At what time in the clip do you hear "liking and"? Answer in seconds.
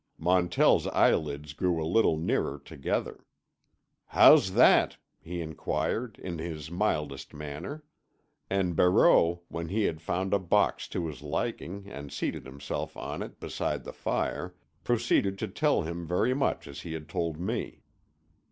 11.21-12.11